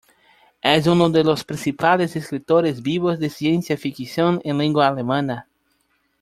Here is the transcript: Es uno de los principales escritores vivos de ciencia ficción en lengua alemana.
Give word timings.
Es 0.63 0.87
uno 0.87 1.11
de 1.11 1.23
los 1.23 1.43
principales 1.43 2.15
escritores 2.15 2.81
vivos 2.81 3.19
de 3.19 3.29
ciencia 3.29 3.77
ficción 3.77 4.41
en 4.43 4.57
lengua 4.57 4.87
alemana. 4.87 5.47